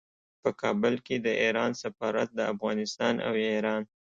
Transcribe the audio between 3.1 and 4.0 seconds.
او ایران